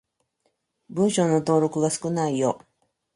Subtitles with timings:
[0.89, 2.65] 文章の登録が少ないよ。